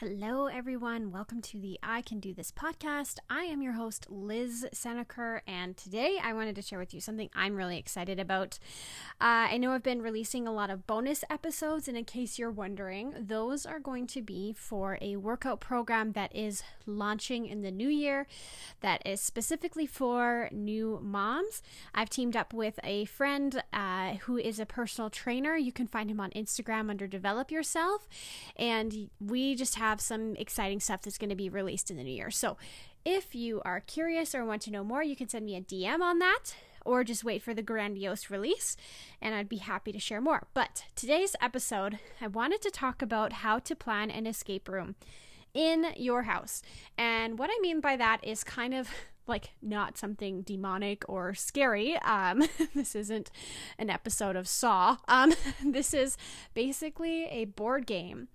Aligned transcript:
Hello, 0.00 0.44
everyone. 0.44 1.10
Welcome 1.10 1.40
to 1.40 1.58
the 1.58 1.78
I 1.82 2.02
Can 2.02 2.20
Do 2.20 2.34
This 2.34 2.52
podcast. 2.52 3.16
I 3.30 3.44
am 3.44 3.62
your 3.62 3.72
host, 3.72 4.10
Liz 4.10 4.66
Seneker, 4.74 5.40
and 5.46 5.74
today 5.74 6.18
I 6.22 6.34
wanted 6.34 6.54
to 6.56 6.60
share 6.60 6.78
with 6.78 6.92
you 6.92 7.00
something 7.00 7.30
I'm 7.34 7.56
really 7.56 7.78
excited 7.78 8.20
about. 8.20 8.58
Uh, 9.18 9.48
I 9.48 9.56
know 9.56 9.72
I've 9.72 9.82
been 9.82 10.02
releasing 10.02 10.46
a 10.46 10.52
lot 10.52 10.68
of 10.68 10.86
bonus 10.86 11.24
episodes, 11.30 11.88
and 11.88 11.96
in 11.96 12.04
case 12.04 12.38
you're 12.38 12.50
wondering, 12.50 13.14
those 13.18 13.64
are 13.64 13.80
going 13.80 14.06
to 14.08 14.20
be 14.20 14.52
for 14.52 14.98
a 15.00 15.16
workout 15.16 15.60
program 15.60 16.12
that 16.12 16.36
is 16.36 16.62
launching 16.84 17.46
in 17.46 17.62
the 17.62 17.70
new 17.70 17.88
year 17.88 18.26
that 18.82 19.00
is 19.06 19.22
specifically 19.22 19.86
for 19.86 20.50
new 20.52 21.00
moms. 21.02 21.62
I've 21.94 22.10
teamed 22.10 22.36
up 22.36 22.52
with 22.52 22.78
a 22.84 23.06
friend 23.06 23.62
uh, 23.72 24.16
who 24.26 24.36
is 24.36 24.60
a 24.60 24.66
personal 24.66 25.08
trainer. 25.08 25.56
You 25.56 25.72
can 25.72 25.86
find 25.86 26.10
him 26.10 26.20
on 26.20 26.32
Instagram 26.32 26.90
under 26.90 27.06
Develop 27.06 27.50
Yourself, 27.50 28.06
and 28.56 29.08
we 29.18 29.54
just 29.54 29.76
have 29.76 29.85
have 29.88 30.00
some 30.00 30.34
exciting 30.36 30.80
stuff 30.80 31.02
that's 31.02 31.18
going 31.18 31.30
to 31.30 31.36
be 31.36 31.48
released 31.48 31.90
in 31.90 31.96
the 31.96 32.04
new 32.04 32.12
year. 32.12 32.30
So 32.30 32.56
if 33.04 33.34
you 33.34 33.62
are 33.64 33.80
curious 33.80 34.34
or 34.34 34.44
want 34.44 34.62
to 34.62 34.70
know 34.70 34.82
more, 34.82 35.02
you 35.02 35.16
can 35.16 35.28
send 35.28 35.46
me 35.46 35.56
a 35.56 35.60
DM 35.60 36.00
on 36.00 36.18
that 36.18 36.54
or 36.84 37.04
just 37.04 37.24
wait 37.24 37.42
for 37.42 37.54
the 37.54 37.62
grandiose 37.62 38.30
release 38.30 38.76
and 39.20 39.34
I'd 39.34 39.48
be 39.48 39.56
happy 39.56 39.92
to 39.92 39.98
share 39.98 40.20
more. 40.20 40.46
But 40.54 40.84
today's 40.94 41.36
episode, 41.40 41.98
I 42.20 42.26
wanted 42.26 42.62
to 42.62 42.70
talk 42.70 43.02
about 43.02 43.32
how 43.44 43.58
to 43.60 43.76
plan 43.76 44.10
an 44.10 44.26
escape 44.26 44.68
room 44.68 44.96
in 45.54 45.86
your 45.96 46.22
house. 46.22 46.62
And 46.96 47.38
what 47.38 47.50
I 47.50 47.58
mean 47.60 47.80
by 47.80 47.96
that 47.96 48.20
is 48.22 48.44
kind 48.44 48.74
of 48.74 48.88
like 49.26 49.50
not 49.60 49.98
something 49.98 50.42
demonic 50.42 51.04
or 51.08 51.34
scary. 51.34 51.96
Um, 51.98 52.44
this 52.74 52.94
isn't 52.94 53.30
an 53.78 53.90
episode 53.90 54.36
of 54.36 54.46
Saw. 54.46 54.98
Um, 55.08 55.32
this 55.64 55.92
is 55.92 56.16
basically 56.54 57.24
a 57.26 57.46
board 57.46 57.86
game 57.86 58.28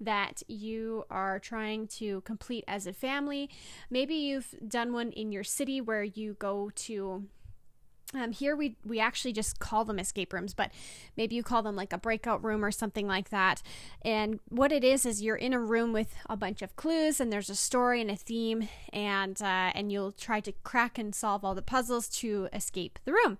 that 0.00 0.42
you 0.48 1.04
are 1.10 1.38
trying 1.38 1.86
to 1.86 2.20
complete 2.22 2.64
as 2.68 2.86
a 2.86 2.92
family. 2.92 3.50
Maybe 3.90 4.14
you've 4.14 4.54
done 4.66 4.92
one 4.92 5.12
in 5.12 5.32
your 5.32 5.44
city 5.44 5.80
where 5.80 6.04
you 6.04 6.34
go 6.34 6.70
to 6.74 7.24
um, 8.14 8.30
here 8.30 8.54
we 8.54 8.76
we 8.84 9.00
actually 9.00 9.32
just 9.32 9.58
call 9.58 9.84
them 9.84 9.98
escape 9.98 10.32
rooms, 10.32 10.54
but 10.54 10.70
maybe 11.16 11.34
you 11.34 11.42
call 11.42 11.62
them 11.62 11.74
like 11.74 11.92
a 11.92 11.98
breakout 11.98 12.42
room 12.44 12.64
or 12.64 12.70
something 12.70 13.08
like 13.08 13.30
that. 13.30 13.62
And 14.02 14.38
what 14.48 14.70
it 14.70 14.84
is 14.84 15.04
is 15.04 15.22
you're 15.22 15.36
in 15.36 15.52
a 15.52 15.60
room 15.60 15.92
with 15.92 16.14
a 16.30 16.36
bunch 16.36 16.62
of 16.62 16.76
clues, 16.76 17.20
and 17.20 17.32
there's 17.32 17.50
a 17.50 17.56
story 17.56 18.00
and 18.00 18.10
a 18.10 18.16
theme, 18.16 18.68
and 18.92 19.40
uh, 19.42 19.72
and 19.74 19.90
you'll 19.90 20.12
try 20.12 20.40
to 20.40 20.52
crack 20.52 20.98
and 20.98 21.14
solve 21.14 21.44
all 21.44 21.54
the 21.54 21.62
puzzles 21.62 22.08
to 22.20 22.48
escape 22.52 23.00
the 23.04 23.12
room. 23.12 23.38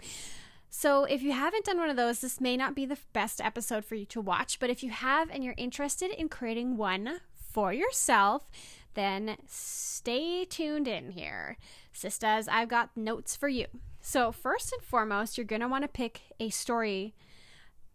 So, 0.79 1.05
if 1.05 1.23
you 1.23 1.33
haven't 1.33 1.65
done 1.65 1.79
one 1.79 1.89
of 1.89 1.97
those, 1.97 2.19
this 2.19 2.39
may 2.39 2.55
not 2.55 2.75
be 2.75 2.85
the 2.85 2.99
best 3.15 3.41
episode 3.41 3.83
for 3.83 3.95
you 3.95 4.05
to 4.05 4.21
watch, 4.21 4.59
but 4.61 4.69
if 4.69 4.83
you 4.83 4.91
have 4.91 5.31
and 5.31 5.43
you're 5.43 5.55
interested 5.57 6.11
in 6.11 6.29
creating 6.29 6.77
one 6.77 7.23
for 7.35 7.73
yourself, 7.73 8.51
then 8.93 9.39
stay 9.47 10.45
tuned 10.45 10.87
in 10.87 11.13
here. 11.13 11.57
Sisters, 11.95 12.47
I've 12.47 12.69
got 12.69 12.95
notes 12.95 13.35
for 13.35 13.49
you. 13.49 13.65
So, 14.03 14.31
first 14.31 14.71
and 14.71 14.83
foremost, 14.83 15.39
you're 15.39 15.47
going 15.47 15.63
to 15.63 15.67
want 15.67 15.85
to 15.85 15.89
pick 15.89 16.21
a 16.39 16.51
story 16.51 17.15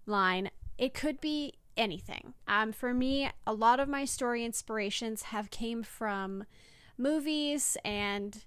line. 0.07 0.49
It 0.79 0.95
could 0.95 1.21
be 1.21 1.53
anything. 1.77 2.33
Um, 2.47 2.71
for 2.71 2.95
me, 2.95 3.29
a 3.45 3.53
lot 3.53 3.79
of 3.79 3.89
my 3.89 4.05
story 4.05 4.43
inspirations 4.43 5.21
have 5.21 5.51
came 5.51 5.83
from 5.83 6.45
movies 6.97 7.77
and 7.85 8.43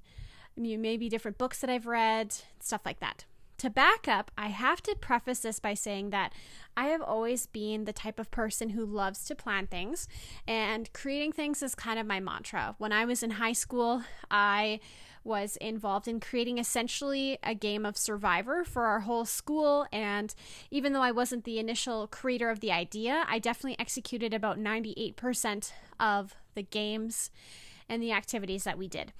maybe 0.57 1.09
different 1.09 1.39
books 1.39 1.61
that 1.61 1.71
I've 1.71 1.87
read, 1.87 2.35
stuff 2.59 2.81
like 2.85 2.99
that 2.99 3.27
to 3.59 3.71
back 3.71 4.09
up, 4.09 4.31
I 4.37 4.49
have 4.49 4.83
to 4.83 4.97
preface 5.01 5.41
this 5.41 5.61
by 5.61 5.75
saying 5.75 6.11
that 6.11 6.33
I 6.77 6.87
have 6.87 7.03
always 7.03 7.47
been 7.47 7.85
the 7.85 7.93
type 7.93 8.19
of 8.19 8.31
person 8.31 8.71
who 8.71 8.85
loves 8.85 9.25
to 9.27 9.35
plan 9.35 9.67
things, 9.67 10.09
and 10.47 10.93
creating 10.93 11.33
things 11.33 11.63
is 11.63 11.75
kind 11.75 11.99
of 11.99 12.07
my 12.07 12.21
mantra. 12.21 12.75
When 12.79 12.93
I 12.93 13.05
was 13.05 13.23
in 13.23 13.33
high 13.33 13.53
school, 13.53 14.03
I 14.31 14.81
was 15.25 15.57
involved 15.57 16.07
in 16.07 16.21
creating 16.21 16.59
essentially 16.59 17.39
a 17.43 17.55
game 17.55 17.87
of 17.87 17.97
survivor 17.97 18.63
for 18.63 18.85
our 18.85 19.01
whole 19.01 19.25
school 19.25 19.87
and 19.91 20.35
even 20.71 20.93
though 20.93 21.01
I 21.01 21.13
wasn't 21.13 21.45
the 21.45 21.59
initial 21.59 22.07
creator 22.07 22.51
of 22.51 22.61
the 22.61 22.71
idea, 22.71 23.25
I 23.27 23.39
definitely 23.39 23.81
executed 23.81 24.35
about 24.35 24.59
98% 24.59 25.73
of 25.99 26.35
the 26.55 26.63
games 26.63 27.31
and 27.89 28.03
the 28.03 28.13
activities 28.13 28.65
that 28.65 28.77
we 28.77 28.87
did. 28.87 29.15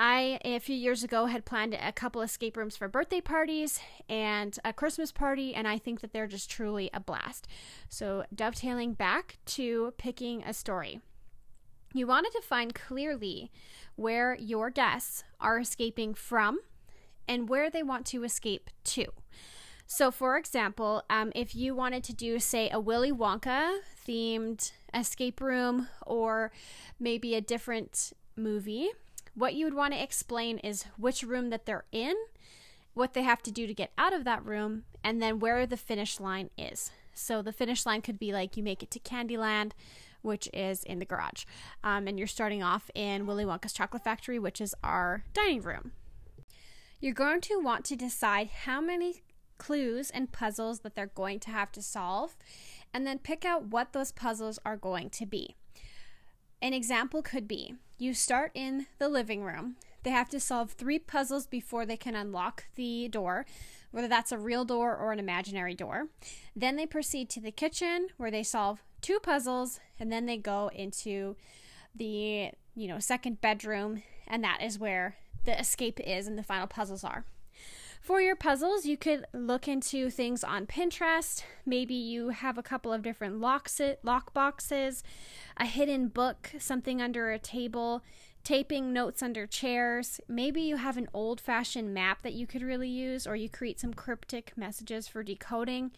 I, 0.00 0.38
a 0.44 0.60
few 0.60 0.76
years 0.76 1.02
ago, 1.02 1.26
had 1.26 1.44
planned 1.44 1.74
a 1.74 1.90
couple 1.90 2.22
escape 2.22 2.56
rooms 2.56 2.76
for 2.76 2.86
birthday 2.86 3.20
parties 3.20 3.80
and 4.08 4.56
a 4.64 4.72
Christmas 4.72 5.10
party, 5.10 5.56
and 5.56 5.66
I 5.66 5.76
think 5.76 6.00
that 6.00 6.12
they're 6.12 6.28
just 6.28 6.48
truly 6.48 6.88
a 6.94 7.00
blast. 7.00 7.48
So, 7.88 8.24
dovetailing 8.32 8.92
back 8.92 9.38
to 9.46 9.92
picking 9.98 10.44
a 10.44 10.54
story. 10.54 11.00
You 11.92 12.06
want 12.06 12.26
to 12.26 12.40
define 12.40 12.70
clearly 12.70 13.50
where 13.96 14.36
your 14.36 14.70
guests 14.70 15.24
are 15.40 15.58
escaping 15.58 16.14
from 16.14 16.60
and 17.26 17.48
where 17.48 17.68
they 17.68 17.82
want 17.82 18.06
to 18.06 18.22
escape 18.22 18.70
to. 18.84 19.06
So, 19.88 20.12
for 20.12 20.36
example, 20.36 21.02
um, 21.10 21.32
if 21.34 21.56
you 21.56 21.74
wanted 21.74 22.04
to 22.04 22.12
do, 22.12 22.38
say, 22.38 22.70
a 22.70 22.78
Willy 22.78 23.10
Wonka 23.10 23.78
themed 24.06 24.70
escape 24.94 25.40
room 25.40 25.88
or 26.06 26.52
maybe 27.00 27.34
a 27.34 27.40
different 27.40 28.12
movie, 28.36 28.90
what 29.38 29.54
you 29.54 29.64
would 29.64 29.74
want 29.74 29.94
to 29.94 30.02
explain 30.02 30.58
is 30.58 30.84
which 30.96 31.22
room 31.22 31.50
that 31.50 31.64
they're 31.64 31.84
in, 31.92 32.14
what 32.94 33.14
they 33.14 33.22
have 33.22 33.42
to 33.44 33.52
do 33.52 33.66
to 33.66 33.74
get 33.74 33.92
out 33.96 34.12
of 34.12 34.24
that 34.24 34.44
room, 34.44 34.82
and 35.04 35.22
then 35.22 35.38
where 35.38 35.64
the 35.64 35.76
finish 35.76 36.18
line 36.18 36.50
is. 36.58 36.90
So 37.14 37.40
the 37.40 37.52
finish 37.52 37.86
line 37.86 38.02
could 38.02 38.18
be 38.18 38.32
like 38.32 38.56
you 38.56 38.62
make 38.62 38.82
it 38.82 38.90
to 38.90 38.98
Candyland, 38.98 39.72
which 40.22 40.48
is 40.52 40.82
in 40.82 40.98
the 40.98 41.04
garage. 41.04 41.44
Um, 41.84 42.08
and 42.08 42.18
you're 42.18 42.26
starting 42.26 42.64
off 42.64 42.90
in 42.96 43.26
Willy 43.26 43.44
Wonka's 43.44 43.72
Chocolate 43.72 44.02
Factory, 44.02 44.40
which 44.40 44.60
is 44.60 44.74
our 44.82 45.24
dining 45.32 45.62
room. 45.62 45.92
You're 47.00 47.14
going 47.14 47.40
to 47.42 47.60
want 47.60 47.84
to 47.86 47.96
decide 47.96 48.48
how 48.64 48.80
many 48.80 49.22
clues 49.56 50.10
and 50.10 50.32
puzzles 50.32 50.80
that 50.80 50.96
they're 50.96 51.06
going 51.06 51.38
to 51.40 51.50
have 51.50 51.70
to 51.72 51.82
solve, 51.82 52.36
and 52.92 53.06
then 53.06 53.20
pick 53.20 53.44
out 53.44 53.66
what 53.66 53.92
those 53.92 54.10
puzzles 54.10 54.58
are 54.64 54.76
going 54.76 55.10
to 55.10 55.26
be. 55.26 55.54
An 56.60 56.72
example 56.72 57.22
could 57.22 57.46
be 57.46 57.76
you 57.98 58.14
start 58.14 58.52
in 58.54 58.86
the 58.98 59.08
living 59.08 59.42
room. 59.42 59.76
They 60.04 60.10
have 60.10 60.28
to 60.30 60.40
solve 60.40 60.72
three 60.72 60.98
puzzles 60.98 61.46
before 61.46 61.84
they 61.84 61.96
can 61.96 62.14
unlock 62.14 62.64
the 62.76 63.08
door, 63.08 63.44
whether 63.90 64.08
that's 64.08 64.32
a 64.32 64.38
real 64.38 64.64
door 64.64 64.96
or 64.96 65.12
an 65.12 65.18
imaginary 65.18 65.74
door. 65.74 66.06
Then 66.54 66.76
they 66.76 66.86
proceed 66.86 67.28
to 67.30 67.40
the 67.40 67.50
kitchen 67.50 68.08
where 68.16 68.30
they 68.30 68.44
solve 68.44 68.82
two 69.00 69.18
puzzles 69.20 69.80
and 69.98 70.12
then 70.12 70.26
they 70.26 70.36
go 70.36 70.70
into 70.74 71.36
the, 71.94 72.50
you 72.74 72.88
know, 72.88 73.00
second 73.00 73.40
bedroom 73.40 74.02
and 74.26 74.44
that 74.44 74.62
is 74.62 74.78
where 74.78 75.16
the 75.44 75.58
escape 75.58 75.98
is 76.00 76.26
and 76.26 76.38
the 76.38 76.42
final 76.42 76.66
puzzles 76.66 77.02
are. 77.02 77.24
For 78.08 78.22
your 78.22 78.36
puzzles, 78.36 78.86
you 78.86 78.96
could 78.96 79.26
look 79.34 79.68
into 79.68 80.08
things 80.08 80.42
on 80.42 80.66
Pinterest. 80.66 81.42
Maybe 81.66 81.92
you 81.92 82.30
have 82.30 82.56
a 82.56 82.62
couple 82.62 82.90
of 82.90 83.02
different 83.02 83.38
locks 83.38 83.82
lock 84.02 84.32
boxes, 84.32 85.04
a 85.58 85.66
hidden 85.66 86.08
book, 86.08 86.52
something 86.58 87.02
under 87.02 87.30
a 87.30 87.38
table, 87.38 88.02
taping 88.44 88.94
notes 88.94 89.22
under 89.22 89.46
chairs. 89.46 90.22
Maybe 90.26 90.62
you 90.62 90.76
have 90.76 90.96
an 90.96 91.10
old 91.12 91.38
fashioned 91.38 91.92
map 91.92 92.22
that 92.22 92.32
you 92.32 92.46
could 92.46 92.62
really 92.62 92.88
use, 92.88 93.26
or 93.26 93.36
you 93.36 93.50
create 93.50 93.78
some 93.78 93.92
cryptic 93.92 94.56
messages 94.56 95.06
for 95.06 95.22
decoding. 95.22 95.90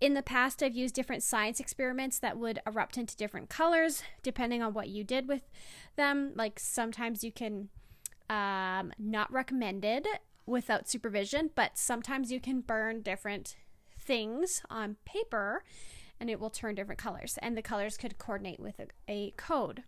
In 0.00 0.14
the 0.14 0.22
past, 0.22 0.62
I've 0.62 0.76
used 0.76 0.94
different 0.94 1.24
science 1.24 1.58
experiments 1.58 2.20
that 2.20 2.38
would 2.38 2.60
erupt 2.68 2.96
into 2.96 3.16
different 3.16 3.48
colors 3.48 4.04
depending 4.22 4.62
on 4.62 4.74
what 4.74 4.90
you 4.90 5.02
did 5.02 5.26
with 5.26 5.42
them. 5.96 6.34
Like 6.36 6.60
sometimes 6.60 7.24
you 7.24 7.32
can 7.32 7.68
um, 8.30 8.92
not 8.96 9.32
recommended 9.32 10.06
without 10.52 10.88
supervision, 10.88 11.50
but 11.54 11.76
sometimes 11.76 12.30
you 12.30 12.40
can 12.40 12.60
burn 12.60 13.02
different 13.02 13.56
things 13.98 14.62
on 14.70 14.96
paper 15.04 15.64
and 16.20 16.30
it 16.30 16.38
will 16.38 16.50
turn 16.50 16.76
different 16.76 17.00
colors, 17.00 17.36
and 17.42 17.56
the 17.56 17.62
colors 17.62 17.96
could 17.96 18.16
coordinate 18.16 18.60
with 18.60 18.78
a, 18.78 18.86
a 19.08 19.32
code. 19.36 19.82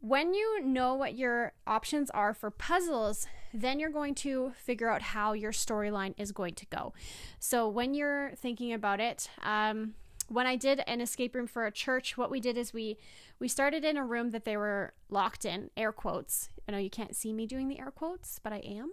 When 0.00 0.34
you 0.34 0.62
know 0.62 0.94
what 0.94 1.14
your 1.16 1.52
options 1.66 2.10
are 2.10 2.34
for 2.34 2.50
puzzles, 2.50 3.26
then 3.54 3.80
you're 3.80 3.88
going 3.88 4.14
to 4.16 4.52
figure 4.56 4.90
out 4.90 5.00
how 5.00 5.32
your 5.32 5.52
storyline 5.52 6.12
is 6.18 6.32
going 6.32 6.54
to 6.56 6.66
go. 6.66 6.92
So, 7.38 7.66
when 7.66 7.94
you're 7.94 8.32
thinking 8.36 8.74
about 8.74 9.00
it, 9.00 9.30
um, 9.42 9.94
when 10.28 10.46
I 10.46 10.56
did 10.56 10.82
an 10.86 11.00
escape 11.00 11.34
room 11.34 11.46
for 11.46 11.64
a 11.64 11.72
church, 11.72 12.18
what 12.18 12.30
we 12.30 12.38
did 12.38 12.58
is 12.58 12.74
we 12.74 12.98
we 13.38 13.48
started 13.48 13.86
in 13.86 13.96
a 13.96 14.04
room 14.04 14.32
that 14.32 14.44
they 14.44 14.58
were 14.58 14.92
locked 15.08 15.46
in, 15.46 15.70
air 15.78 15.92
quotes. 15.92 16.50
I 16.68 16.72
know 16.72 16.78
you 16.78 16.90
can't 16.90 17.16
see 17.16 17.32
me 17.32 17.46
doing 17.46 17.68
the 17.68 17.78
air 17.78 17.90
quotes, 17.90 18.38
but 18.38 18.52
I 18.52 18.58
am. 18.58 18.92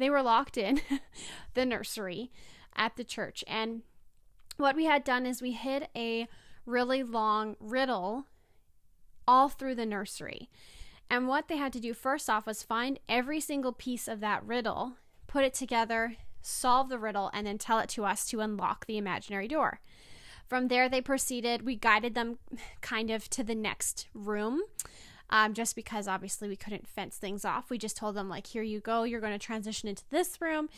They 0.00 0.08
were 0.08 0.22
locked 0.22 0.56
in 0.56 0.80
the 1.54 1.66
nursery 1.66 2.32
at 2.74 2.96
the 2.96 3.04
church. 3.04 3.44
And 3.46 3.82
what 4.56 4.74
we 4.74 4.86
had 4.86 5.04
done 5.04 5.26
is 5.26 5.42
we 5.42 5.52
hid 5.52 5.88
a 5.94 6.26
really 6.64 7.02
long 7.02 7.56
riddle 7.60 8.24
all 9.28 9.50
through 9.50 9.74
the 9.74 9.84
nursery. 9.84 10.48
And 11.10 11.28
what 11.28 11.48
they 11.48 11.58
had 11.58 11.74
to 11.74 11.80
do 11.80 11.92
first 11.92 12.30
off 12.30 12.46
was 12.46 12.62
find 12.62 12.98
every 13.10 13.40
single 13.40 13.72
piece 13.72 14.08
of 14.08 14.20
that 14.20 14.42
riddle, 14.42 14.94
put 15.26 15.44
it 15.44 15.52
together, 15.52 16.16
solve 16.40 16.88
the 16.88 16.98
riddle, 16.98 17.30
and 17.34 17.46
then 17.46 17.58
tell 17.58 17.78
it 17.78 17.90
to 17.90 18.06
us 18.06 18.24
to 18.28 18.40
unlock 18.40 18.86
the 18.86 18.96
imaginary 18.96 19.48
door. 19.48 19.80
From 20.48 20.68
there, 20.68 20.88
they 20.88 21.02
proceeded, 21.02 21.66
we 21.66 21.76
guided 21.76 22.14
them 22.14 22.38
kind 22.80 23.10
of 23.10 23.28
to 23.30 23.44
the 23.44 23.54
next 23.54 24.08
room. 24.14 24.62
Um, 25.32 25.54
just 25.54 25.76
because 25.76 26.08
obviously 26.08 26.48
we 26.48 26.56
couldn't 26.56 26.88
fence 26.88 27.16
things 27.16 27.44
off. 27.44 27.70
We 27.70 27.78
just 27.78 27.96
told 27.96 28.16
them, 28.16 28.28
like, 28.28 28.48
here 28.48 28.64
you 28.64 28.80
go, 28.80 29.04
you're 29.04 29.20
going 29.20 29.32
to 29.32 29.38
transition 29.38 29.88
into 29.88 30.02
this 30.10 30.40
room. 30.40 30.68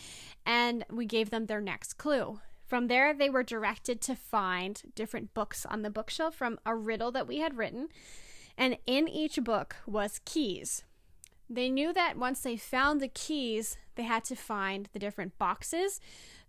And 0.44 0.84
we 0.90 1.06
gave 1.06 1.30
them 1.30 1.46
their 1.46 1.60
next 1.60 1.94
clue. 1.94 2.40
From 2.66 2.88
there, 2.88 3.12
they 3.14 3.30
were 3.30 3.42
directed 3.42 4.00
to 4.02 4.14
find 4.14 4.82
different 4.94 5.34
books 5.34 5.66
on 5.66 5.82
the 5.82 5.90
bookshelf 5.90 6.34
from 6.34 6.58
a 6.64 6.74
riddle 6.74 7.10
that 7.12 7.26
we 7.26 7.38
had 7.38 7.56
written. 7.56 7.88
And 8.56 8.76
in 8.86 9.08
each 9.08 9.42
book 9.42 9.76
was 9.86 10.20
keys. 10.24 10.82
They 11.48 11.68
knew 11.68 11.92
that 11.92 12.16
once 12.16 12.40
they 12.40 12.56
found 12.56 13.00
the 13.00 13.08
keys, 13.08 13.76
they 13.94 14.04
had 14.04 14.24
to 14.24 14.36
find 14.36 14.88
the 14.92 14.98
different 14.98 15.38
boxes 15.38 16.00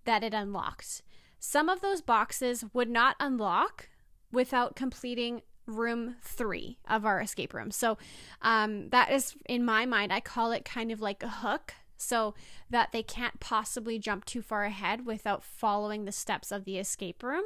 that 0.05 0.23
it 0.23 0.33
unlocked. 0.33 1.01
Some 1.39 1.67
of 1.67 1.81
those 1.81 2.01
boxes 2.01 2.63
would 2.73 2.89
not 2.89 3.17
unlock 3.19 3.89
without 4.31 4.75
completing 4.75 5.41
room 5.65 6.15
three 6.21 6.77
of 6.87 7.05
our 7.05 7.21
escape 7.21 7.53
room. 7.53 7.71
So 7.71 7.97
um, 8.41 8.89
that 8.89 9.11
is, 9.11 9.35
in 9.47 9.63
my 9.63 9.85
mind, 9.85 10.11
I 10.11 10.19
call 10.19 10.51
it 10.51 10.65
kind 10.65 10.91
of 10.91 11.01
like 11.01 11.23
a 11.23 11.29
hook 11.29 11.73
so 11.97 12.33
that 12.69 12.91
they 12.91 13.03
can't 13.03 13.39
possibly 13.39 13.97
jump 13.97 14.25
too 14.25 14.41
far 14.41 14.65
ahead 14.65 15.05
without 15.05 15.43
following 15.43 16.05
the 16.05 16.11
steps 16.11 16.51
of 16.51 16.65
the 16.65 16.77
escape 16.77 17.23
room. 17.23 17.45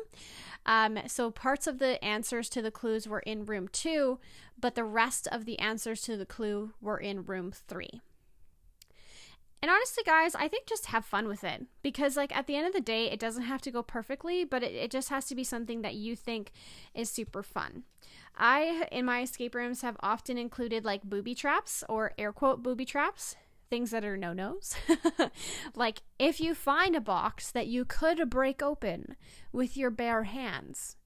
Um, 0.65 0.97
so 1.07 1.29
parts 1.31 1.67
of 1.67 1.79
the 1.79 2.03
answers 2.03 2.49
to 2.49 2.61
the 2.61 2.71
clues 2.71 3.07
were 3.07 3.19
in 3.19 3.45
room 3.45 3.67
two, 3.67 4.19
but 4.59 4.75
the 4.75 4.83
rest 4.83 5.27
of 5.31 5.45
the 5.45 5.59
answers 5.59 6.01
to 6.03 6.17
the 6.17 6.25
clue 6.25 6.71
were 6.81 6.97
in 6.97 7.25
room 7.25 7.51
three. 7.51 8.01
And 9.61 9.71
honestly, 9.71 10.03
guys, 10.05 10.35
I 10.35 10.47
think 10.47 10.67
just 10.67 10.87
have 10.87 11.03
fun 11.03 11.27
with 11.27 11.43
it 11.43 11.65
because, 11.81 12.15
like, 12.15 12.35
at 12.35 12.45
the 12.45 12.55
end 12.55 12.67
of 12.67 12.73
the 12.73 12.81
day, 12.81 13.09
it 13.09 13.19
doesn't 13.19 13.43
have 13.43 13.61
to 13.61 13.71
go 13.71 13.81
perfectly, 13.81 14.45
but 14.45 14.61
it, 14.61 14.73
it 14.73 14.91
just 14.91 15.09
has 15.09 15.25
to 15.25 15.35
be 15.35 15.43
something 15.43 15.81
that 15.81 15.95
you 15.95 16.15
think 16.15 16.51
is 16.93 17.09
super 17.09 17.41
fun. 17.41 17.83
I, 18.37 18.87
in 18.91 19.05
my 19.05 19.23
escape 19.23 19.55
rooms, 19.55 19.81
have 19.81 19.97
often 20.01 20.37
included 20.37 20.85
like 20.85 21.03
booby 21.03 21.33
traps 21.33 21.83
or 21.89 22.13
air 22.19 22.31
quote 22.31 22.61
booby 22.61 22.85
traps, 22.85 23.35
things 23.69 23.89
that 23.91 24.05
are 24.05 24.15
no 24.15 24.31
nos. 24.31 24.75
like, 25.75 26.03
if 26.19 26.39
you 26.39 26.53
find 26.53 26.95
a 26.95 27.01
box 27.01 27.51
that 27.51 27.67
you 27.67 27.83
could 27.83 28.29
break 28.29 28.61
open 28.61 29.15
with 29.51 29.75
your 29.75 29.89
bare 29.89 30.23
hands, 30.23 30.97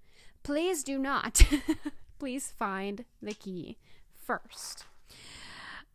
please 0.44 0.84
do 0.84 1.00
not. 1.00 1.42
please 2.20 2.52
find 2.52 3.06
the 3.22 3.34
key 3.34 3.78
first. 4.14 4.86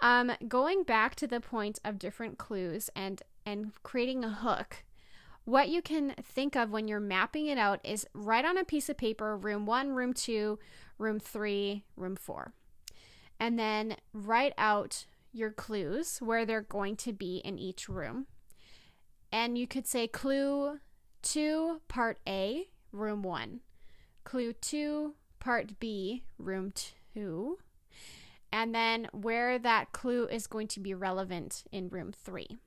Um, 0.00 0.32
going 0.46 0.82
back 0.82 1.14
to 1.16 1.26
the 1.26 1.40
point 1.40 1.78
of 1.84 1.98
different 1.98 2.38
clues 2.38 2.90
and 2.94 3.22
and 3.44 3.72
creating 3.82 4.24
a 4.24 4.30
hook, 4.30 4.84
what 5.44 5.68
you 5.68 5.80
can 5.80 6.14
think 6.22 6.56
of 6.56 6.70
when 6.70 6.88
you're 6.88 7.00
mapping 7.00 7.46
it 7.46 7.58
out 7.58 7.80
is 7.84 8.06
write 8.12 8.44
on 8.44 8.58
a 8.58 8.64
piece 8.64 8.88
of 8.88 8.96
paper 8.98 9.36
room 9.36 9.64
one, 9.64 9.90
room 9.90 10.12
two, 10.12 10.58
room 10.98 11.20
three, 11.20 11.84
room 11.96 12.16
four, 12.16 12.52
and 13.38 13.58
then 13.58 13.96
write 14.12 14.52
out 14.58 15.06
your 15.32 15.50
clues 15.50 16.18
where 16.18 16.44
they're 16.44 16.62
going 16.62 16.96
to 16.96 17.12
be 17.12 17.36
in 17.38 17.58
each 17.58 17.88
room. 17.88 18.26
And 19.30 19.56
you 19.56 19.66
could 19.66 19.86
say 19.86 20.08
clue 20.08 20.78
two, 21.22 21.80
part 21.88 22.18
A, 22.26 22.68
room 22.90 23.22
one, 23.22 23.60
clue 24.24 24.52
two, 24.52 25.14
part 25.38 25.78
B, 25.78 26.24
room 26.38 26.72
two 27.14 27.58
and 28.52 28.74
then 28.74 29.08
where 29.12 29.58
that 29.58 29.92
clue 29.92 30.26
is 30.26 30.46
going 30.46 30.68
to 30.68 30.80
be 30.80 30.94
relevant 30.94 31.64
in 31.72 31.88
room 31.88 32.12
three. 32.12 32.58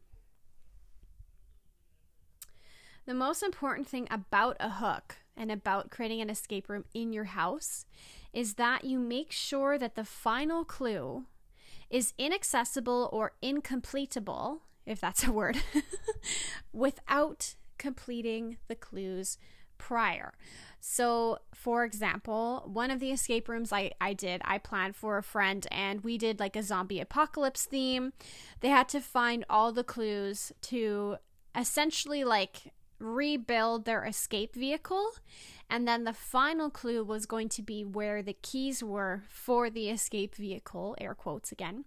The 3.05 3.13
most 3.13 3.41
important 3.41 3.87
thing 3.87 4.07
about 4.11 4.57
a 4.59 4.69
hook 4.69 5.17
and 5.35 5.51
about 5.51 5.89
creating 5.89 6.21
an 6.21 6.29
escape 6.29 6.69
room 6.69 6.85
in 6.93 7.11
your 7.11 7.23
house 7.23 7.85
is 8.33 8.55
that 8.55 8.85
you 8.85 8.99
make 8.99 9.31
sure 9.31 9.77
that 9.77 9.95
the 9.95 10.03
final 10.03 10.63
clue 10.63 11.25
is 11.89 12.13
inaccessible 12.19 13.09
or 13.11 13.33
incompletable, 13.41 14.59
if 14.85 15.01
that's 15.01 15.25
a 15.25 15.31
word, 15.31 15.57
without 16.73 17.55
completing 17.79 18.57
the 18.67 18.75
clues 18.75 19.37
prior. 19.79 20.33
So, 20.79 21.39
for 21.53 21.83
example, 21.83 22.63
one 22.71 22.91
of 22.91 22.99
the 22.99 23.11
escape 23.11 23.49
rooms 23.49 23.73
I, 23.73 23.91
I 23.99 24.13
did, 24.13 24.41
I 24.45 24.59
planned 24.59 24.95
for 24.95 25.17
a 25.17 25.23
friend 25.23 25.65
and 25.71 26.01
we 26.01 26.17
did 26.17 26.39
like 26.39 26.55
a 26.55 26.63
zombie 26.63 27.01
apocalypse 27.01 27.65
theme. 27.65 28.13
They 28.61 28.69
had 28.69 28.87
to 28.89 29.01
find 29.01 29.43
all 29.49 29.73
the 29.73 29.83
clues 29.83 30.53
to 30.63 31.17
essentially 31.55 32.23
like 32.23 32.73
rebuild 32.99 33.85
their 33.85 34.05
escape 34.05 34.55
vehicle. 34.55 35.11
And 35.69 35.87
then 35.87 36.03
the 36.03 36.13
final 36.13 36.69
clue 36.69 37.03
was 37.03 37.25
going 37.25 37.49
to 37.49 37.61
be 37.61 37.83
where 37.83 38.23
the 38.23 38.35
keys 38.41 38.83
were 38.83 39.23
for 39.27 39.69
the 39.69 39.89
escape 39.89 40.35
vehicle, 40.35 40.95
air 40.99 41.13
quotes 41.13 41.51
again 41.51 41.85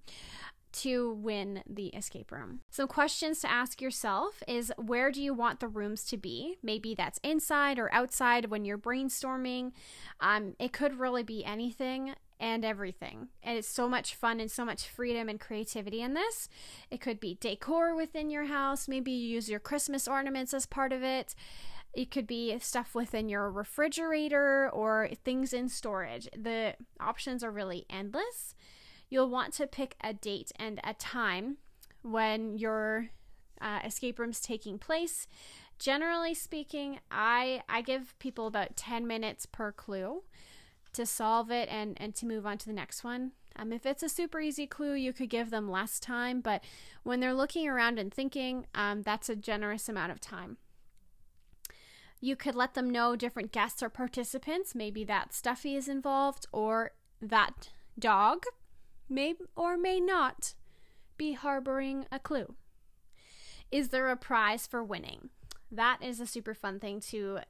to 0.72 1.12
win 1.14 1.62
the 1.68 1.88
escape 1.88 2.32
room. 2.32 2.60
Some 2.70 2.88
questions 2.88 3.40
to 3.40 3.50
ask 3.50 3.80
yourself 3.80 4.42
is 4.48 4.72
where 4.76 5.10
do 5.10 5.22
you 5.22 5.34
want 5.34 5.60
the 5.60 5.68
rooms 5.68 6.04
to 6.04 6.16
be? 6.16 6.56
Maybe 6.62 6.94
that's 6.94 7.20
inside 7.22 7.78
or 7.78 7.92
outside 7.92 8.46
when 8.46 8.64
you're 8.64 8.78
brainstorming. 8.78 9.72
Um, 10.20 10.54
it 10.58 10.72
could 10.72 10.98
really 10.98 11.22
be 11.22 11.44
anything 11.44 12.14
and 12.40 12.64
everything. 12.64 13.28
And 13.42 13.56
it's 13.56 13.68
so 13.68 13.88
much 13.88 14.16
fun 14.16 14.40
and 14.40 14.50
so 14.50 14.64
much 14.64 14.88
freedom 14.88 15.28
and 15.28 15.38
creativity 15.38 16.02
in 16.02 16.14
this. 16.14 16.48
It 16.90 17.00
could 17.00 17.20
be 17.20 17.38
decor 17.40 17.94
within 17.94 18.30
your 18.30 18.46
house. 18.46 18.88
Maybe 18.88 19.12
you 19.12 19.28
use 19.28 19.48
your 19.48 19.60
Christmas 19.60 20.08
ornaments 20.08 20.52
as 20.52 20.66
part 20.66 20.92
of 20.92 21.04
it. 21.04 21.36
It 21.94 22.10
could 22.10 22.26
be 22.26 22.58
stuff 22.58 22.94
within 22.94 23.28
your 23.28 23.50
refrigerator 23.50 24.68
or 24.70 25.10
things 25.24 25.52
in 25.52 25.68
storage. 25.68 26.28
The 26.36 26.74
options 26.98 27.44
are 27.44 27.50
really 27.50 27.86
endless 27.88 28.54
you'll 29.12 29.28
want 29.28 29.52
to 29.52 29.66
pick 29.66 29.94
a 30.02 30.14
date 30.14 30.50
and 30.56 30.80
a 30.82 30.94
time 30.94 31.58
when 32.00 32.56
your 32.56 33.10
uh, 33.60 33.80
escape 33.84 34.18
room's 34.18 34.40
taking 34.40 34.78
place. 34.78 35.28
Generally 35.78 36.34
speaking, 36.34 36.98
I 37.10 37.62
I 37.68 37.82
give 37.82 38.18
people 38.18 38.46
about 38.46 38.74
10 38.74 39.06
minutes 39.06 39.44
per 39.44 39.70
clue 39.70 40.22
to 40.94 41.04
solve 41.04 41.50
it 41.50 41.68
and 41.68 42.00
and 42.00 42.14
to 42.14 42.26
move 42.26 42.46
on 42.46 42.56
to 42.58 42.66
the 42.66 42.72
next 42.72 43.04
one. 43.04 43.32
Um, 43.54 43.70
if 43.70 43.84
it's 43.84 44.02
a 44.02 44.08
super 44.08 44.40
easy 44.40 44.66
clue, 44.66 44.94
you 44.94 45.12
could 45.12 45.28
give 45.28 45.50
them 45.50 45.70
less 45.70 46.00
time, 46.00 46.40
but 46.40 46.64
when 47.02 47.20
they're 47.20 47.34
looking 47.34 47.68
around 47.68 47.98
and 47.98 48.12
thinking, 48.12 48.64
um, 48.74 49.02
that's 49.02 49.28
a 49.28 49.36
generous 49.36 49.90
amount 49.90 50.10
of 50.10 50.22
time. 50.22 50.56
You 52.18 52.34
could 52.34 52.54
let 52.54 52.72
them 52.72 52.88
know 52.88 53.14
different 53.14 53.52
guests 53.52 53.82
or 53.82 53.90
participants. 53.90 54.74
Maybe 54.74 55.04
that 55.04 55.34
Stuffy 55.34 55.76
is 55.76 55.86
involved 55.86 56.46
or 56.50 56.92
that 57.20 57.68
dog 57.98 58.44
may 59.12 59.34
or 59.54 59.76
may 59.76 60.00
not 60.00 60.54
be 61.16 61.32
harboring 61.32 62.06
a 62.10 62.18
clue. 62.18 62.54
Is 63.70 63.90
there 63.90 64.10
a 64.10 64.16
prize 64.16 64.66
for 64.66 64.82
winning? 64.82 65.30
That 65.70 65.98
is 66.02 66.20
a 66.20 66.26
super 66.26 66.54
fun 66.54 66.80
thing 66.80 67.00
to 67.10 67.40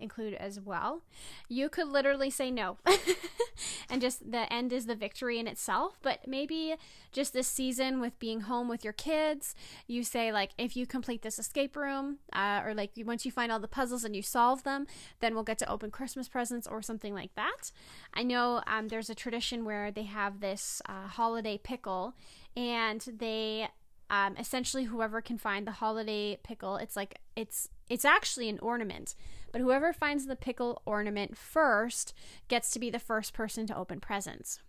include 0.00 0.34
as 0.34 0.60
well. 0.60 1.02
You 1.48 1.68
could 1.68 1.88
literally 1.88 2.30
say 2.30 2.50
no. 2.50 2.78
and 3.90 4.00
just 4.00 4.30
the 4.30 4.50
end 4.52 4.72
is 4.72 4.86
the 4.86 4.94
victory 4.94 5.38
in 5.38 5.46
itself. 5.46 5.98
But 6.02 6.26
maybe 6.26 6.74
just 7.12 7.32
this 7.32 7.48
season 7.48 8.00
with 8.00 8.18
being 8.18 8.42
home 8.42 8.68
with 8.68 8.84
your 8.84 8.92
kids, 8.92 9.54
you 9.86 10.04
say, 10.04 10.32
like, 10.32 10.50
if 10.58 10.76
you 10.76 10.86
complete 10.86 11.22
this 11.22 11.38
escape 11.38 11.76
room, 11.76 12.18
uh, 12.32 12.62
or 12.64 12.74
like 12.74 12.92
once 13.04 13.24
you 13.24 13.32
find 13.32 13.50
all 13.52 13.60
the 13.60 13.68
puzzles 13.68 14.04
and 14.04 14.14
you 14.14 14.22
solve 14.22 14.62
them, 14.64 14.86
then 15.20 15.34
we'll 15.34 15.44
get 15.44 15.58
to 15.58 15.70
open 15.70 15.90
Christmas 15.90 16.28
presents 16.28 16.66
or 16.66 16.82
something 16.82 17.14
like 17.14 17.34
that. 17.34 17.72
I 18.14 18.22
know 18.22 18.62
um, 18.66 18.88
there's 18.88 19.10
a 19.10 19.14
tradition 19.14 19.64
where 19.64 19.90
they 19.90 20.04
have 20.04 20.40
this 20.40 20.82
uh, 20.86 21.06
holiday 21.06 21.58
pickle 21.58 22.14
and 22.56 23.00
they 23.18 23.68
um, 24.10 24.36
essentially 24.38 24.84
whoever 24.84 25.20
can 25.20 25.38
find 25.38 25.66
the 25.66 25.72
holiday 25.72 26.36
pickle 26.42 26.76
it's 26.76 26.96
like 26.96 27.20
it's 27.36 27.68
it's 27.90 28.06
actually 28.06 28.48
an 28.48 28.58
ornament 28.60 29.14
but 29.52 29.60
whoever 29.60 29.92
finds 29.92 30.26
the 30.26 30.36
pickle 30.36 30.82
ornament 30.86 31.36
first 31.36 32.14
gets 32.48 32.70
to 32.70 32.78
be 32.78 32.90
the 32.90 32.98
first 32.98 33.32
person 33.32 33.66
to 33.66 33.76
open 33.76 34.00
presents. 34.00 34.60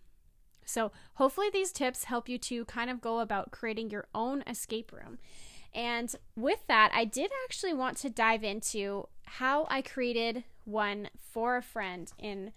So 0.64 0.92
hopefully 1.14 1.48
these 1.52 1.72
tips 1.72 2.04
help 2.04 2.28
you 2.28 2.38
to 2.38 2.64
kind 2.66 2.90
of 2.90 3.00
go 3.00 3.20
about 3.20 3.50
creating 3.50 3.90
your 3.90 4.06
own 4.14 4.42
escape 4.46 4.92
room. 4.92 5.18
And 5.74 6.14
with 6.36 6.66
that 6.66 6.90
i 6.94 7.04
did 7.04 7.30
actually 7.44 7.72
want 7.72 7.96
to 7.98 8.10
dive 8.10 8.44
into 8.44 9.08
how 9.24 9.66
i 9.70 9.80
created 9.80 10.44
one 10.64 11.08
for 11.16 11.56
a 11.56 11.62
friend 11.62 12.12
in 12.18 12.52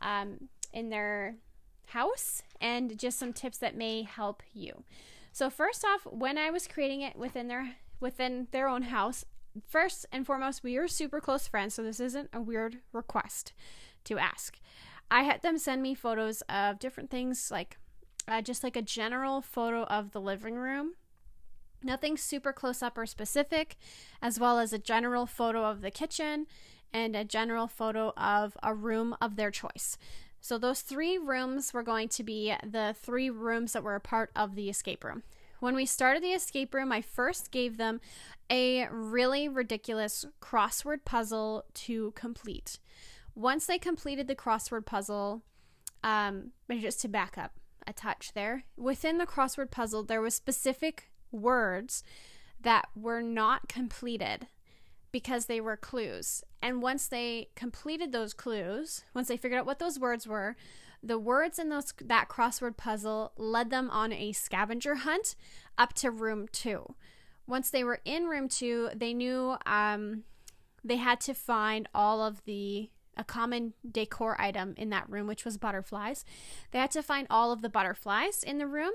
um, 0.00 0.48
in 0.72 0.88
their 0.88 1.36
house 1.86 2.42
and 2.60 2.98
just 2.98 3.18
some 3.18 3.32
tips 3.32 3.58
that 3.58 3.76
may 3.76 4.02
help 4.02 4.42
you. 4.52 4.84
So 5.32 5.50
first 5.50 5.84
off, 5.84 6.06
when 6.10 6.38
I 6.38 6.50
was 6.50 6.66
creating 6.66 7.02
it 7.02 7.16
within 7.16 7.48
their 7.48 7.76
within 8.00 8.48
their 8.50 8.68
own 8.68 8.82
house, 8.82 9.24
first 9.66 10.06
and 10.12 10.26
foremost, 10.26 10.62
we 10.62 10.76
are 10.76 10.88
super 10.88 11.20
close 11.20 11.46
friends, 11.46 11.74
so 11.74 11.82
this 11.82 12.00
isn't 12.00 12.30
a 12.32 12.40
weird 12.40 12.78
request 12.92 13.52
to 14.04 14.18
ask. 14.18 14.58
I 15.10 15.22
had 15.22 15.42
them 15.42 15.58
send 15.58 15.82
me 15.82 15.94
photos 15.94 16.42
of 16.48 16.78
different 16.78 17.10
things, 17.10 17.50
like 17.50 17.78
uh, 18.26 18.40
just 18.40 18.62
like 18.62 18.76
a 18.76 18.82
general 18.82 19.40
photo 19.40 19.84
of 19.84 20.12
the 20.12 20.20
living 20.20 20.54
room. 20.54 20.94
Nothing 21.82 22.16
super 22.16 22.52
close 22.52 22.82
up 22.82 22.96
or 22.96 23.06
specific, 23.06 23.76
as 24.20 24.38
well 24.38 24.58
as 24.58 24.72
a 24.72 24.78
general 24.78 25.26
photo 25.26 25.64
of 25.64 25.80
the 25.80 25.90
kitchen 25.90 26.46
and 26.92 27.16
a 27.16 27.24
general 27.24 27.66
photo 27.66 28.12
of 28.16 28.56
a 28.62 28.74
room 28.74 29.16
of 29.20 29.36
their 29.36 29.50
choice. 29.50 29.98
So, 30.40 30.58
those 30.58 30.80
three 30.80 31.18
rooms 31.18 31.72
were 31.72 31.82
going 31.82 32.08
to 32.10 32.22
be 32.22 32.54
the 32.64 32.94
three 33.00 33.30
rooms 33.30 33.72
that 33.72 33.84
were 33.84 33.94
a 33.94 34.00
part 34.00 34.30
of 34.34 34.54
the 34.54 34.68
escape 34.68 35.04
room. 35.04 35.22
When 35.62 35.76
we 35.76 35.86
started 35.86 36.24
the 36.24 36.32
escape 36.32 36.74
room, 36.74 36.90
I 36.90 37.02
first 37.02 37.52
gave 37.52 37.76
them 37.76 38.00
a 38.50 38.88
really 38.90 39.46
ridiculous 39.46 40.24
crossword 40.40 41.04
puzzle 41.04 41.66
to 41.74 42.10
complete. 42.16 42.80
Once 43.36 43.66
they 43.66 43.78
completed 43.78 44.26
the 44.26 44.34
crossword 44.34 44.86
puzzle, 44.86 45.42
um, 46.02 46.50
just 46.68 47.00
to 47.02 47.08
back 47.08 47.38
up 47.38 47.52
a 47.86 47.92
touch 47.92 48.32
there, 48.34 48.64
within 48.76 49.18
the 49.18 49.24
crossword 49.24 49.70
puzzle, 49.70 50.02
there 50.02 50.20
was 50.20 50.34
specific 50.34 51.12
words 51.30 52.02
that 52.60 52.88
were 52.96 53.22
not 53.22 53.68
completed 53.68 54.48
because 55.12 55.46
they 55.46 55.60
were 55.60 55.76
clues. 55.76 56.42
And 56.60 56.82
once 56.82 57.06
they 57.06 57.50
completed 57.54 58.10
those 58.10 58.34
clues, 58.34 59.04
once 59.14 59.28
they 59.28 59.36
figured 59.36 59.60
out 59.60 59.66
what 59.66 59.78
those 59.78 59.96
words 59.96 60.26
were, 60.26 60.56
the 61.02 61.18
words 61.18 61.58
in 61.58 61.68
those 61.68 61.92
that 62.00 62.28
crossword 62.28 62.76
puzzle 62.76 63.32
led 63.36 63.70
them 63.70 63.90
on 63.90 64.12
a 64.12 64.32
scavenger 64.32 64.96
hunt 64.96 65.34
up 65.76 65.92
to 65.94 66.10
room 66.10 66.46
2. 66.52 66.94
Once 67.46 67.70
they 67.70 67.82
were 67.82 68.00
in 68.04 68.26
room 68.26 68.48
2, 68.48 68.90
they 68.94 69.12
knew 69.12 69.56
um, 69.66 70.22
they 70.84 70.96
had 70.96 71.20
to 71.20 71.34
find 71.34 71.88
all 71.94 72.22
of 72.22 72.44
the 72.44 72.90
a 73.14 73.24
common 73.24 73.74
decor 73.90 74.40
item 74.40 74.74
in 74.78 74.88
that 74.88 75.08
room, 75.10 75.26
which 75.26 75.44
was 75.44 75.58
butterflies. 75.58 76.24
They 76.70 76.78
had 76.78 76.90
to 76.92 77.02
find 77.02 77.26
all 77.28 77.52
of 77.52 77.60
the 77.60 77.68
butterflies 77.68 78.42
in 78.42 78.56
the 78.56 78.66
room. 78.66 78.92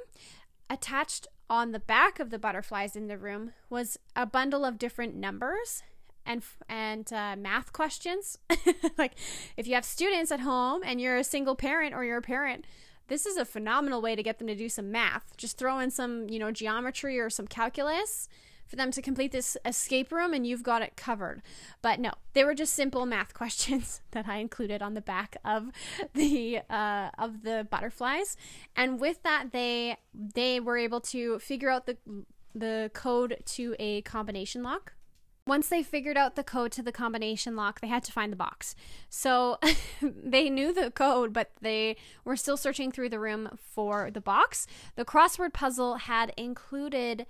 Attached 0.71 1.27
on 1.49 1.71
the 1.71 1.79
back 1.79 2.19
of 2.19 2.31
the 2.31 2.39
butterflies 2.39 2.95
in 2.95 3.07
the 3.07 3.17
room 3.17 3.51
was 3.69 3.99
a 4.15 4.25
bundle 4.25 4.65
of 4.65 4.79
different 4.79 5.15
numbers 5.15 5.83
and 6.27 6.43
and 6.69 7.11
uh, 7.11 7.35
math 7.37 7.73
questions. 7.73 8.37
like 8.97 9.13
if 9.55 9.65
you 9.65 9.73
have 9.73 9.85
students 9.85 10.31
at 10.31 10.41
home 10.41 10.81
and 10.85 11.01
you're 11.01 11.17
a 11.17 11.23
single 11.23 11.55
parent 11.55 11.95
or 11.95 12.03
you're 12.03 12.17
a 12.17 12.21
parent, 12.21 12.65
this 13.07 13.25
is 13.25 13.37
a 13.37 13.45
phenomenal 13.45 14.01
way 14.01 14.15
to 14.15 14.21
get 14.21 14.37
them 14.37 14.47
to 14.47 14.55
do 14.55 14.69
some 14.69 14.91
math. 14.91 15.35
Just 15.37 15.57
throw 15.57 15.79
in 15.79 15.89
some, 15.89 16.29
you 16.29 16.37
know, 16.37 16.51
geometry 16.51 17.19
or 17.19 17.29
some 17.29 17.47
calculus 17.47 18.27
for 18.67 18.75
them 18.75 18.91
to 18.91 19.01
complete 19.01 19.31
this 19.31 19.55
escape 19.63 20.11
room 20.11 20.33
and 20.33 20.45
you've 20.45 20.63
got 20.63 20.81
it 20.81 20.97
covered. 20.97 21.41
But 21.81 21.99
no, 21.99 22.11
they 22.33 22.43
were 22.43 22.53
just 22.53 22.73
simple 22.73 23.05
math 23.05 23.33
questions 23.33 24.01
that 24.11 24.27
I 24.27 24.37
included 24.37 24.81
on 24.81 24.93
the 24.93 25.01
back 25.01 25.37
of 25.45 25.71
the 26.13 26.59
uh, 26.69 27.09
of 27.17 27.43
the 27.43 27.65
butterflies. 27.69 28.35
And 28.75 28.99
with 28.99 29.23
that 29.23 29.51
they 29.51 29.97
they 30.13 30.59
were 30.59 30.77
able 30.77 31.01
to 31.01 31.39
figure 31.39 31.69
out 31.69 31.85
the 31.85 31.97
the 32.53 32.91
code 32.93 33.37
to 33.45 33.75
a 33.79 34.01
combination 34.01 34.63
lock 34.63 34.93
once 35.47 35.69
they 35.69 35.81
figured 35.81 36.17
out 36.17 36.35
the 36.35 36.43
code 36.43 36.71
to 36.73 36.83
the 36.83 36.91
combination 36.91 37.55
lock, 37.55 37.79
they 37.79 37.87
had 37.87 38.03
to 38.03 38.11
find 38.11 38.31
the 38.31 38.37
box. 38.37 38.75
So 39.09 39.57
they 40.01 40.49
knew 40.49 40.73
the 40.73 40.91
code, 40.91 41.33
but 41.33 41.51
they 41.61 41.95
were 42.25 42.35
still 42.35 42.57
searching 42.57 42.91
through 42.91 43.09
the 43.09 43.19
room 43.19 43.57
for 43.57 44.11
the 44.11 44.21
box. 44.21 44.67
The 44.95 45.05
crossword 45.05 45.53
puzzle 45.53 45.95
had 45.95 46.33
included 46.37 47.25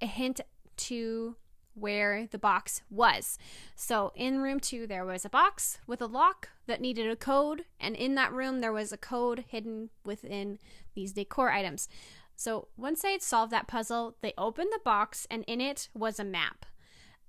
a 0.00 0.06
hint 0.06 0.40
to 0.76 1.36
where 1.74 2.26
the 2.30 2.38
box 2.38 2.82
was. 2.90 3.38
So 3.74 4.12
in 4.14 4.42
room 4.42 4.60
two, 4.60 4.86
there 4.86 5.06
was 5.06 5.24
a 5.24 5.30
box 5.30 5.78
with 5.86 6.02
a 6.02 6.06
lock 6.06 6.50
that 6.66 6.82
needed 6.82 7.10
a 7.10 7.16
code, 7.16 7.64
and 7.80 7.96
in 7.96 8.14
that 8.16 8.32
room, 8.32 8.60
there 8.60 8.72
was 8.72 8.92
a 8.92 8.98
code 8.98 9.44
hidden 9.48 9.88
within 10.04 10.58
these 10.94 11.12
decor 11.12 11.50
items. 11.50 11.88
So 12.36 12.68
once 12.76 13.02
they 13.02 13.12
had 13.12 13.22
solved 13.22 13.52
that 13.52 13.68
puzzle, 13.68 14.16
they 14.20 14.34
opened 14.36 14.70
the 14.72 14.80
box, 14.84 15.26
and 15.30 15.44
in 15.46 15.60
it 15.60 15.88
was 15.94 16.20
a 16.20 16.24
map 16.24 16.66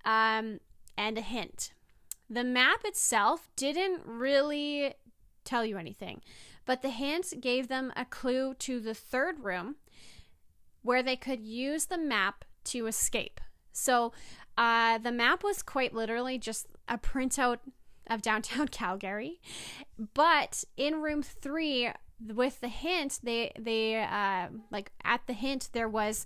um, 0.06 0.60
and 0.98 1.18
a 1.18 1.22
hint. 1.22 1.74
The 2.30 2.44
map 2.44 2.82
itself 2.84 3.50
didn't 3.56 4.02
really 4.06 4.94
tell 5.44 5.66
you 5.66 5.78
anything, 5.78 6.22
but 6.66 6.82
the 6.82 6.90
hint 6.90 7.34
gave 7.42 7.68
them 7.68 7.92
a 7.96 8.06
clue 8.06 8.54
to 8.56 8.80
the 8.80 8.94
third 8.94 9.44
room 9.44 9.76
where 10.82 11.04
they 11.04 11.16
could 11.16 11.42
use 11.42 11.86
the 11.86 11.98
map 11.98 12.46
to 12.66 12.88
escape. 12.88 13.40
So 13.72 14.14
uh, 14.58 14.98
the 15.00 15.12
map 15.12 15.44
was 15.44 15.62
quite 15.64 15.94
literally 15.94 16.38
just 16.38 16.68
a 16.88 16.98
printout 16.98 17.60
of 18.08 18.22
downtown 18.22 18.68
Calgary, 18.72 19.40
but 20.14 20.64
in 20.78 21.02
room 21.02 21.24
three, 21.24 21.90
with 22.34 22.62
the 22.62 22.68
hint, 22.68 23.20
they 23.24 23.52
they 23.60 24.02
uh, 24.02 24.48
like 24.72 24.92
at 25.04 25.26
the 25.28 25.34
hint 25.34 25.70
there 25.74 25.90
was 25.90 26.26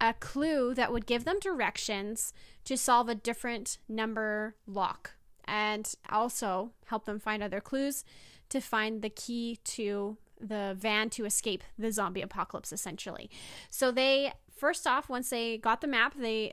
a 0.00 0.14
clue 0.14 0.74
that 0.74 0.92
would 0.92 1.06
give 1.06 1.24
them 1.24 1.38
directions 1.40 2.32
to 2.64 2.76
solve 2.76 3.08
a 3.08 3.14
different 3.14 3.78
number 3.88 4.56
lock 4.66 5.12
and 5.44 5.94
also 6.08 6.70
help 6.86 7.04
them 7.04 7.18
find 7.18 7.42
other 7.42 7.60
clues 7.60 8.04
to 8.48 8.60
find 8.60 9.02
the 9.02 9.10
key 9.10 9.58
to 9.64 10.16
the 10.40 10.74
van 10.78 11.10
to 11.10 11.24
escape 11.24 11.62
the 11.78 11.92
zombie 11.92 12.22
apocalypse 12.22 12.72
essentially. 12.72 13.30
So 13.68 13.90
they 13.90 14.32
first 14.56 14.86
off 14.86 15.08
once 15.08 15.30
they 15.30 15.58
got 15.58 15.80
the 15.80 15.86
map, 15.86 16.14
they 16.16 16.52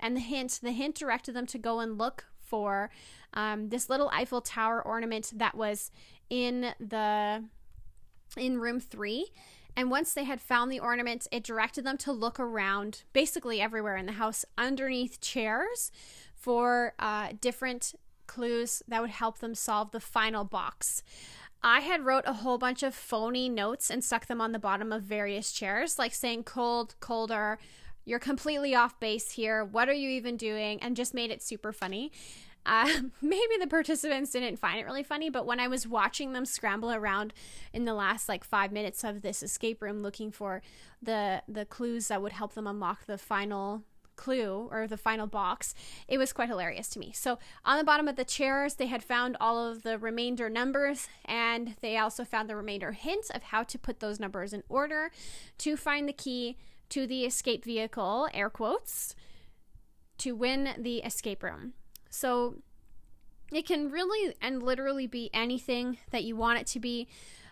and 0.00 0.16
the 0.16 0.20
hint, 0.20 0.60
the 0.62 0.72
hint 0.72 0.94
directed 0.94 1.34
them 1.34 1.46
to 1.46 1.58
go 1.58 1.80
and 1.80 1.98
look 1.98 2.26
for 2.40 2.90
um, 3.34 3.68
this 3.68 3.90
little 3.90 4.10
Eiffel 4.12 4.40
Tower 4.40 4.80
ornament 4.82 5.32
that 5.36 5.56
was 5.56 5.90
in 6.30 6.72
the 6.80 7.44
in 8.36 8.58
room 8.58 8.80
3 8.80 9.26
and 9.78 9.92
once 9.92 10.12
they 10.12 10.24
had 10.24 10.40
found 10.40 10.72
the 10.72 10.80
ornaments, 10.80 11.28
it 11.30 11.44
directed 11.44 11.84
them 11.84 11.96
to 11.98 12.10
look 12.10 12.40
around 12.40 13.04
basically 13.12 13.60
everywhere 13.60 13.96
in 13.96 14.06
the 14.06 14.12
house 14.12 14.44
underneath 14.58 15.20
chairs 15.20 15.92
for 16.34 16.94
uh, 16.98 17.28
different 17.40 17.94
clues 18.26 18.82
that 18.88 19.00
would 19.00 19.10
help 19.10 19.38
them 19.38 19.54
solve 19.54 19.92
the 19.92 20.00
final 20.00 20.42
box. 20.42 21.04
I 21.62 21.78
had 21.78 22.04
wrote 22.04 22.24
a 22.26 22.32
whole 22.32 22.58
bunch 22.58 22.82
of 22.82 22.92
phony 22.92 23.48
notes 23.48 23.88
and 23.88 24.02
stuck 24.02 24.26
them 24.26 24.40
on 24.40 24.50
the 24.50 24.58
bottom 24.58 24.90
of 24.92 25.04
various 25.04 25.52
chairs, 25.52 25.96
like 25.96 26.12
saying 26.12 26.42
cold, 26.42 26.96
colder, 26.98 27.60
you're 28.04 28.18
completely 28.18 28.74
off 28.74 28.98
base 28.98 29.30
here. 29.30 29.64
What 29.64 29.88
are 29.88 29.94
you 29.94 30.10
even 30.10 30.36
doing? 30.36 30.82
And 30.82 30.96
just 30.96 31.14
made 31.14 31.30
it 31.30 31.40
super 31.40 31.72
funny. 31.72 32.10
Uh, 32.68 32.86
maybe 33.22 33.54
the 33.58 33.66
participants 33.66 34.30
didn't 34.30 34.58
find 34.58 34.78
it 34.78 34.84
really 34.84 35.02
funny, 35.02 35.30
but 35.30 35.46
when 35.46 35.58
I 35.58 35.66
was 35.66 35.88
watching 35.88 36.34
them 36.34 36.44
scramble 36.44 36.92
around 36.92 37.32
in 37.72 37.86
the 37.86 37.94
last 37.94 38.28
like 38.28 38.44
five 38.44 38.70
minutes 38.70 39.02
of 39.02 39.22
this 39.22 39.42
escape 39.42 39.82
room 39.82 40.02
looking 40.02 40.30
for 40.30 40.62
the 41.02 41.42
the 41.48 41.64
clues 41.64 42.08
that 42.08 42.20
would 42.20 42.32
help 42.32 42.52
them 42.52 42.66
unlock 42.66 43.06
the 43.06 43.18
final 43.18 43.82
clue 44.16 44.68
or 44.70 44.86
the 44.86 44.96
final 44.98 45.26
box, 45.26 45.74
it 46.08 46.18
was 46.18 46.32
quite 46.32 46.48
hilarious 46.48 46.88
to 46.90 46.98
me. 46.98 47.12
So, 47.14 47.38
on 47.64 47.78
the 47.78 47.84
bottom 47.84 48.08
of 48.08 48.16
the 48.16 48.24
chairs, 48.24 48.74
they 48.74 48.86
had 48.86 49.02
found 49.02 49.36
all 49.40 49.64
of 49.64 49.82
the 49.82 49.96
remainder 49.96 50.50
numbers 50.50 51.08
and 51.24 51.76
they 51.80 51.96
also 51.96 52.24
found 52.24 52.50
the 52.50 52.56
remainder 52.56 52.92
hints 52.92 53.30
of 53.30 53.44
how 53.44 53.62
to 53.62 53.78
put 53.78 54.00
those 54.00 54.20
numbers 54.20 54.52
in 54.52 54.62
order 54.68 55.10
to 55.58 55.76
find 55.76 56.06
the 56.06 56.12
key 56.12 56.58
to 56.90 57.06
the 57.06 57.24
escape 57.24 57.64
vehicle, 57.64 58.28
air 58.34 58.50
quotes, 58.50 59.14
to 60.18 60.32
win 60.32 60.70
the 60.76 60.98
escape 60.98 61.42
room. 61.42 61.74
So 62.10 62.56
it 63.52 63.66
can 63.66 63.90
really 63.90 64.34
and 64.40 64.62
literally 64.62 65.06
be 65.06 65.30
anything 65.32 65.98
that 66.10 66.24
you 66.24 66.36
want 66.36 66.60
it 66.60 66.66
to 66.68 66.80
be. 66.80 67.08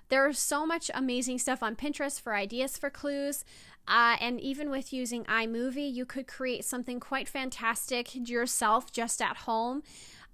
There's 0.08 0.38
so 0.38 0.64
much 0.64 0.90
amazing 0.94 1.38
stuff 1.38 1.62
on 1.62 1.74
Pinterest 1.74 2.20
for 2.20 2.34
ideas 2.34 2.78
for 2.78 2.90
clues. 2.90 3.44
Uh, 3.88 4.16
and 4.20 4.40
even 4.40 4.70
with 4.70 4.92
using 4.92 5.24
iMovie, 5.24 5.92
you 5.92 6.04
could 6.04 6.26
create 6.26 6.64
something 6.64 7.00
quite 7.00 7.28
fantastic 7.28 8.28
yourself 8.28 8.92
just 8.92 9.22
at 9.22 9.38
home. 9.38 9.82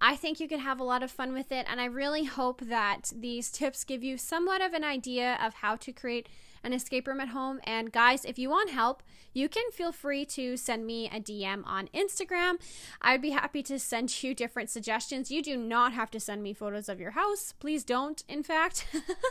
I 0.01 0.17
think 0.17 0.41
you 0.41 0.49
could 0.49 0.61
have 0.61 0.81
a 0.81 0.85
lot 0.85 1.05
of 1.05 1.13
fun 1.13 1.33
with 1.33 1.53
it, 1.53 1.65
and 1.71 1.81
I 1.81 1.85
really 1.85 2.25
hope 2.25 2.61
that 2.63 3.13
these 3.15 3.53
tips 3.53 3.85
give 3.85 4.03
you 4.03 4.19
somewhat 4.19 4.61
of 4.61 4.73
an 4.73 4.83
idea 4.83 5.39
of 5.41 5.55
how 5.55 5.77
to 5.77 5.93
create 5.93 6.29
an 6.65 6.73
escape 6.73 7.07
room 7.09 7.21
at 7.21 7.29
home. 7.29 7.61
And 7.65 7.93
guys, 7.93 8.25
if 8.25 8.39
you 8.39 8.51
want 8.51 8.71
help, 8.71 9.03
you 9.35 9.49
can 9.49 9.71
feel 9.73 9.93
free 9.93 10.25
to 10.27 10.57
send 10.57 10.87
me 10.87 11.09
a 11.09 11.21
DM 11.21 11.63
on 11.67 11.89
Instagram. 11.95 12.61
I'd 13.01 13.23
be 13.23 13.31
happy 13.31 13.63
to 13.65 13.79
send 13.79 14.23
you 14.23 14.35
different 14.35 14.71
suggestions. 14.71 15.31
You 15.31 15.43
do 15.43 15.57
not 15.57 15.93
have 15.93 16.11
to 16.13 16.21
send 16.21 16.43
me 16.43 16.53
photos 16.53 16.89
of 16.89 17.01
your 17.01 17.13
house. 17.13 17.55
Please 17.59 17.85
don't, 17.85 18.23
in 18.29 18.43
fact. 18.43 18.87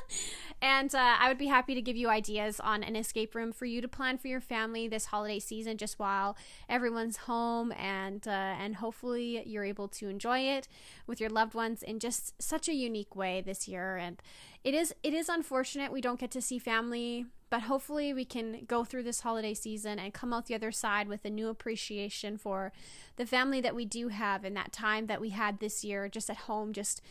and 0.62 0.94
uh, 0.94 1.16
I 1.20 1.28
would 1.28 1.38
be 1.38 1.48
happy 1.48 1.76
to 1.76 1.82
give 1.82 1.96
you 1.96 2.10
ideas 2.10 2.60
on 2.60 2.84
an 2.84 2.96
escape 2.96 3.36
room 3.36 3.52
for 3.52 3.66
you 3.66 3.82
to 3.82 3.88
plan 3.88 4.18
for 4.18 4.28
your 4.28 4.42
family 4.42 4.88
this 4.88 5.06
holiday 5.06 5.40
season, 5.40 5.78
just 5.78 6.00
while 6.00 6.36
everyone's 6.68 7.18
home, 7.18 7.72
and 7.74 8.28
uh, 8.28 8.32
and 8.32 8.78
hopefully 8.78 9.44
you're 9.46 9.64
able 9.64 9.88
to 9.88 10.10
enjoy 10.10 10.40
it 10.40 10.68
with 11.08 11.20
your 11.20 11.30
loved 11.30 11.54
ones 11.54 11.84
in 11.84 12.00
just 12.00 12.42
such 12.42 12.68
a 12.68 12.74
unique 12.74 13.16
way 13.16 13.42
this 13.42 13.68
year. 13.68 13.98
And 13.98 14.22
it 14.63 14.74
is 14.74 14.94
it 15.03 15.13
is 15.13 15.30
unfortunate 15.30 15.91
we 15.91 16.01
don't 16.01 16.20
get 16.20 16.32
to 16.32 16.41
see 16.41 16.60
family, 16.60 17.25
but 17.50 17.63
hopefully 17.63 18.13
we 18.13 18.25
can 18.25 18.65
go 18.68 18.84
through 18.84 19.03
this 19.03 19.22
holiday 19.22 19.53
season 19.53 20.00
and 20.00 20.13
come 20.13 20.34
out 20.34 20.46
the 20.46 20.56
other 20.56 20.72
side 20.72 21.08
with 21.08 21.25
a 21.25 21.30
new 21.30 21.50
appreciation 21.50 22.38
for 22.38 22.72
the 23.15 23.25
family 23.25 23.60
that 23.62 23.75
we 23.75 23.86
do 23.86 24.10
have 24.10 24.44
and 24.44 24.56
that 24.56 24.72
time 24.72 25.08
that 25.08 25.22
we 25.22 25.30
had 25.30 25.60
this 25.60 25.84
year 25.84 26.08
just 26.08 26.30
at 26.30 26.38
home 26.38 26.74
just 26.74 27.01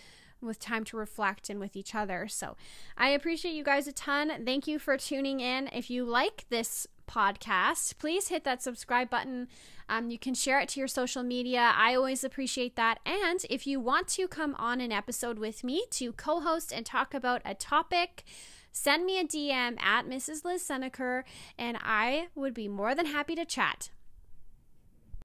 with 0.41 0.59
time 0.59 0.85
to 0.85 0.97
reflect 0.97 1.51
and 1.51 1.61
with 1.61 1.77
each 1.77 1.95
other. 1.95 2.27
So 2.29 2.57
I 2.97 3.11
appreciate 3.11 3.53
you 3.53 3.65
guys 3.65 3.87
a 3.87 3.93
ton. 3.93 4.33
Thank 4.45 4.67
you 4.67 4.79
for 4.79 4.97
tuning 4.97 5.41
in. 5.41 5.69
If 5.73 5.91
you 5.91 6.05
like 6.05 6.47
this 6.49 6.87
podcast, 7.11 7.99
please 7.99 8.29
hit 8.29 8.45
that 8.45 8.63
subscribe 8.63 9.11
button. 9.11 9.49
Um, 9.89 10.11
you 10.11 10.19
can 10.19 10.35
share 10.35 10.61
it 10.61 10.69
to 10.71 10.81
your 10.81 10.89
social 10.89 11.23
media. 11.23 11.73
I 11.77 11.95
always 11.95 12.23
appreciate 12.23 12.77
that. 12.77 13.01
And 13.05 13.41
if 13.51 13.67
you 13.67 13.81
want 13.81 14.09
to 14.09 14.29
come 14.29 14.55
on 14.59 14.81
an 14.81 14.93
episode 14.93 15.39
with 15.39 15.65
me 15.65 15.85
to 15.91 16.13
co 16.13 16.41
host 16.41 16.73
and 16.73 16.87
talk 16.87 17.13
about 17.13 17.43
a 17.45 17.55
topic, 17.55 18.25
send 18.71 19.05
me 19.05 19.19
a 19.19 19.25
DM 19.25 19.81
at 19.83 20.07
Mrs. 20.07 20.45
Liz 20.45 20.67
Seneker, 20.67 21.25
and 21.59 21.77
I 21.83 22.29
would 22.35 22.55
be 22.55 22.69
more 22.69 22.95
than 22.95 23.07
happy 23.07 23.35
to 23.35 23.45
chat. 23.45 23.91